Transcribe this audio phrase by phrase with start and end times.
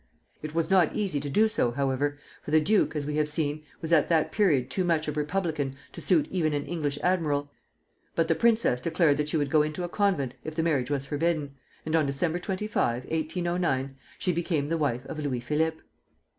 [0.41, 3.61] It was not easy to do so, however, for the duke, as we have seen,
[3.81, 7.51] was at that period too much a republican to suit even an English Admiral;
[8.15, 11.05] but the princess declared that she would go into a convent if the marriage was
[11.05, 11.53] forbidden,
[11.85, 12.41] and on Dec.
[12.41, 15.77] 25, 1809, she became the wife of Louis Philippe.